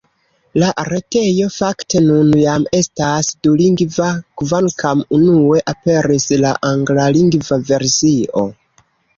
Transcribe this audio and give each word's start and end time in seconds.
La 0.61 0.67
retejo, 0.91 1.49
fakte, 1.55 1.99
nun 2.05 2.31
jam 2.39 2.65
estas 2.79 3.29
dulingva, 3.49 4.07
kvankam 4.43 5.05
unue 5.19 5.63
aperis 5.75 6.27
la 6.47 6.55
anglalingva 6.73 7.61
versio. 7.73 8.49